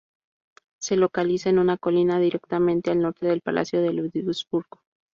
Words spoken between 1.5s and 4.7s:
en una colina, directamente al norte del palacio de Ludwigsburg.